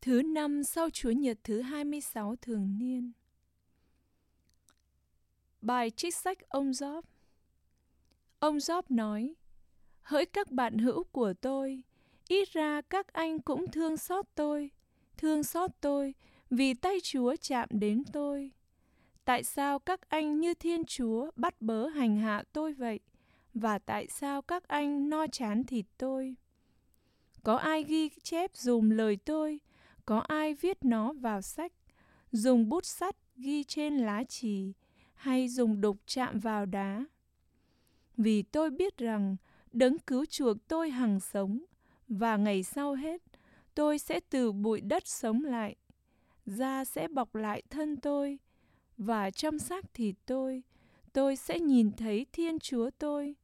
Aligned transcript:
Thứ 0.00 0.22
năm 0.22 0.64
sau 0.64 0.90
Chúa 0.90 1.10
Nhật 1.10 1.38
thứ 1.44 1.60
26 1.60 2.36
thường 2.36 2.78
niên. 2.78 3.12
Bài 5.62 5.90
trích 5.90 6.14
sách 6.14 6.38
ông 6.48 6.72
Gióp 6.72 7.04
Ông 8.38 8.60
Gióp 8.60 8.90
nói, 8.90 9.34
Hỡi 10.02 10.26
các 10.26 10.50
bạn 10.50 10.78
hữu 10.78 11.04
của 11.04 11.32
tôi, 11.40 11.82
ít 12.28 12.48
ra 12.52 12.80
các 12.80 13.12
anh 13.12 13.38
cũng 13.38 13.70
thương 13.70 13.96
xót 13.96 14.26
tôi, 14.34 14.70
thương 15.16 15.42
xót 15.42 15.70
tôi 15.80 16.14
vì 16.50 16.74
tay 16.74 16.98
Chúa 17.02 17.36
chạm 17.40 17.68
đến 17.70 18.02
tôi. 18.12 18.50
Tại 19.24 19.44
sao 19.44 19.78
các 19.78 20.00
anh 20.08 20.40
như 20.40 20.54
Thiên 20.54 20.84
Chúa 20.84 21.30
bắt 21.36 21.62
bớ 21.62 21.86
hành 21.86 22.16
hạ 22.16 22.42
tôi 22.52 22.72
vậy? 22.72 23.00
Và 23.54 23.78
tại 23.78 24.06
sao 24.08 24.42
các 24.42 24.68
anh 24.68 25.08
no 25.08 25.26
chán 25.26 25.64
thịt 25.64 25.86
tôi? 25.98 26.36
Có 27.42 27.56
ai 27.56 27.84
ghi 27.84 28.08
chép 28.08 28.56
dùm 28.56 28.90
lời 28.90 29.16
tôi, 29.16 29.60
có 30.04 30.18
ai 30.18 30.54
viết 30.54 30.84
nó 30.84 31.12
vào 31.12 31.42
sách, 31.42 31.72
dùng 32.32 32.68
bút 32.68 32.84
sắt 32.84 33.16
ghi 33.36 33.64
trên 33.64 33.98
lá 33.98 34.24
chì, 34.24 34.72
hay 35.14 35.48
dùng 35.48 35.80
đục 35.80 35.96
chạm 36.06 36.38
vào 36.38 36.66
đá? 36.66 37.04
Vì 38.16 38.42
tôi 38.42 38.70
biết 38.70 38.96
rằng 38.98 39.36
đấng 39.72 39.98
cứu 39.98 40.24
chuộc 40.24 40.56
tôi 40.68 40.90
hằng 40.90 41.20
sống, 41.20 41.64
và 42.08 42.36
ngày 42.36 42.62
sau 42.62 42.94
hết, 42.94 43.22
tôi 43.74 43.98
sẽ 43.98 44.20
từ 44.30 44.52
bụi 44.52 44.80
đất 44.80 45.06
sống 45.06 45.44
lại. 45.44 45.76
Da 46.46 46.84
sẽ 46.84 47.08
bọc 47.08 47.34
lại 47.34 47.62
thân 47.70 47.96
tôi, 47.96 48.38
và 48.96 49.30
trong 49.30 49.58
xác 49.58 49.94
thịt 49.94 50.14
tôi, 50.26 50.62
tôi 51.12 51.36
sẽ 51.36 51.60
nhìn 51.60 51.92
thấy 51.92 52.26
Thiên 52.32 52.58
Chúa 52.58 52.90
tôi. 52.98 53.34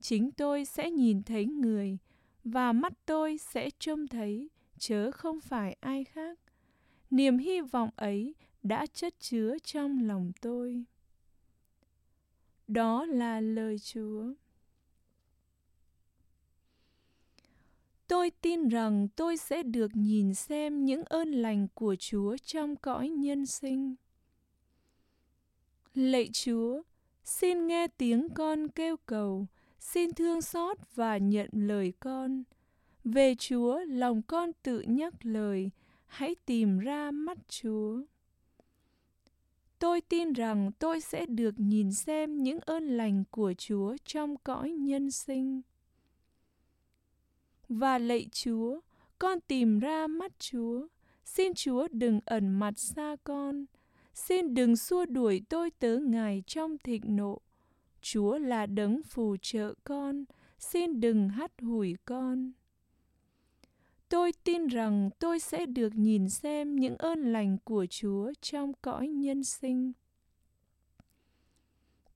Chính 0.00 0.30
tôi 0.30 0.64
sẽ 0.64 0.90
nhìn 0.90 1.22
thấy 1.22 1.46
người, 1.46 1.98
và 2.44 2.72
mắt 2.72 2.92
tôi 3.06 3.38
sẽ 3.38 3.70
trông 3.78 4.08
thấy, 4.08 4.50
chớ 4.82 5.10
không 5.10 5.40
phải 5.40 5.76
ai 5.80 6.04
khác. 6.04 6.38
Niềm 7.10 7.38
hy 7.38 7.60
vọng 7.60 7.90
ấy 7.96 8.34
đã 8.62 8.86
chất 8.86 9.14
chứa 9.20 9.56
trong 9.64 10.06
lòng 10.06 10.32
tôi. 10.40 10.84
Đó 12.68 13.04
là 13.04 13.40
lời 13.40 13.78
Chúa. 13.78 14.24
Tôi 18.08 18.30
tin 18.30 18.68
rằng 18.68 19.08
tôi 19.16 19.36
sẽ 19.36 19.62
được 19.62 19.90
nhìn 19.94 20.34
xem 20.34 20.84
những 20.84 21.04
ơn 21.04 21.32
lành 21.32 21.68
của 21.74 21.96
Chúa 21.98 22.36
trong 22.36 22.76
cõi 22.76 23.08
nhân 23.08 23.46
sinh. 23.46 23.94
Lạy 25.94 26.30
Chúa, 26.32 26.82
xin 27.24 27.66
nghe 27.66 27.86
tiếng 27.86 28.28
con 28.34 28.68
kêu 28.68 28.96
cầu, 29.06 29.46
xin 29.78 30.12
thương 30.12 30.42
xót 30.42 30.78
và 30.94 31.16
nhận 31.18 31.48
lời 31.52 31.92
con. 32.00 32.42
Về 33.04 33.34
Chúa, 33.34 33.80
lòng 33.88 34.22
con 34.22 34.50
tự 34.62 34.80
nhắc 34.80 35.14
lời, 35.22 35.70
hãy 36.06 36.34
tìm 36.46 36.78
ra 36.78 37.10
mắt 37.10 37.38
Chúa. 37.48 38.02
Tôi 39.78 40.00
tin 40.00 40.32
rằng 40.32 40.70
tôi 40.78 41.00
sẽ 41.00 41.26
được 41.26 41.54
nhìn 41.56 41.92
xem 41.92 42.42
những 42.42 42.58
ơn 42.60 42.96
lành 42.96 43.24
của 43.30 43.52
Chúa 43.58 43.96
trong 44.04 44.36
cõi 44.36 44.70
nhân 44.70 45.10
sinh. 45.10 45.62
Và 47.68 47.98
lạy 47.98 48.28
Chúa, 48.32 48.80
con 49.18 49.40
tìm 49.40 49.78
ra 49.78 50.06
mắt 50.06 50.32
Chúa. 50.38 50.86
Xin 51.24 51.54
Chúa 51.54 51.88
đừng 51.92 52.20
ẩn 52.24 52.50
mặt 52.50 52.78
xa 52.78 53.16
con. 53.24 53.64
Xin 54.14 54.54
đừng 54.54 54.76
xua 54.76 55.06
đuổi 55.06 55.42
tôi 55.48 55.70
tớ 55.70 55.98
Ngài 55.98 56.42
trong 56.46 56.78
thịnh 56.78 57.16
nộ. 57.16 57.38
Chúa 58.00 58.38
là 58.38 58.66
đấng 58.66 59.02
phù 59.02 59.36
trợ 59.42 59.74
con. 59.84 60.24
Xin 60.58 61.00
đừng 61.00 61.28
hắt 61.28 61.52
hủi 61.60 61.96
con. 62.04 62.52
Tôi 64.22 64.32
tin 64.44 64.66
rằng 64.66 65.10
tôi 65.18 65.40
sẽ 65.40 65.66
được 65.66 65.94
nhìn 65.94 66.28
xem 66.28 66.76
những 66.76 66.96
ơn 66.96 67.32
lành 67.32 67.58
của 67.64 67.86
Chúa 67.90 68.32
trong 68.40 68.72
cõi 68.82 69.08
nhân 69.08 69.44
sinh. 69.44 69.92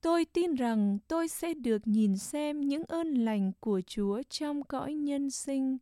Tôi 0.00 0.24
tin 0.24 0.54
rằng 0.54 0.98
tôi 1.08 1.28
sẽ 1.28 1.54
được 1.54 1.86
nhìn 1.86 2.18
xem 2.18 2.60
những 2.60 2.84
ơn 2.84 3.14
lành 3.14 3.52
của 3.60 3.80
Chúa 3.86 4.22
trong 4.30 4.62
cõi 4.62 4.94
nhân 4.94 5.30
sinh. 5.30 5.78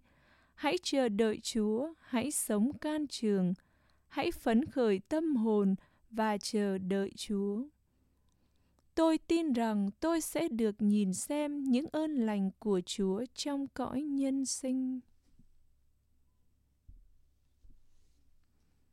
Hãy 0.55 0.77
chờ 0.83 1.09
đợi 1.09 1.41
Chúa, 1.43 1.89
hãy 2.01 2.31
sống 2.31 2.79
can 2.79 3.07
trường, 3.07 3.55
hãy 4.09 4.31
phấn 4.31 4.65
khởi 4.65 5.01
tâm 5.09 5.37
hồn 5.37 5.75
và 6.11 6.39
chờ 6.39 6.79
đợi 6.79 7.11
Chúa. 7.17 7.63
Tôi 8.95 9.19
tin 9.19 9.53
rằng 9.53 9.91
tôi 10.01 10.21
sẽ 10.21 10.49
được 10.49 10.75
nhìn 10.79 11.15
xem 11.15 11.65
những 11.65 11.87
ơn 11.93 12.15
lành 12.15 12.51
của 12.59 12.81
Chúa 12.87 13.25
trong 13.35 13.67
cõi 13.75 14.03
nhân 14.03 14.45
sinh. 14.45 15.01